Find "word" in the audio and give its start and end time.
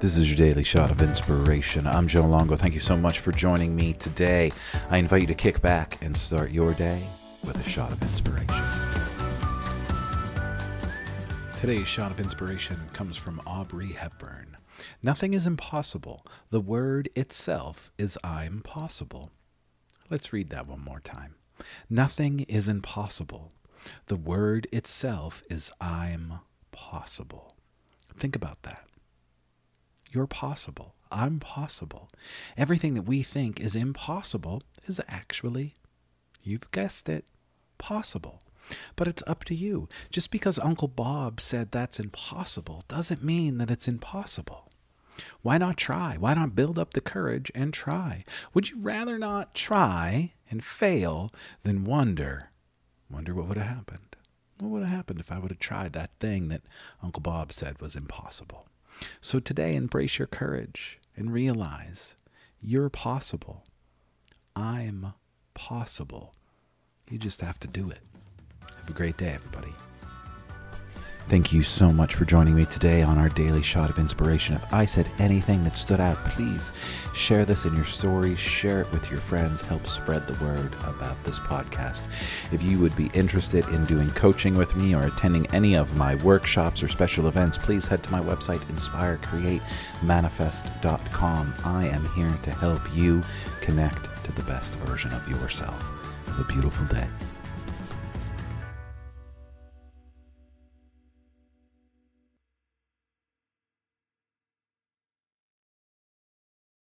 16.60-17.10, 24.16-24.66, 80.44-80.72